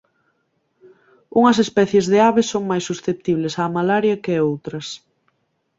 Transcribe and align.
Unhas 1.39 1.57
especies 1.65 2.05
de 2.11 2.19
aves 2.29 2.47
son 2.53 2.63
máis 2.71 2.83
susceptibles 2.89 3.53
á 3.61 3.63
malaria 3.77 4.21
que 4.23 4.43
outras. 4.49 4.87